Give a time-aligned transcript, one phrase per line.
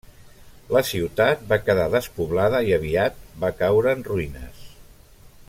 [0.75, 4.67] La ciutat va quedar despoblada i aviat va caure en ruïnes.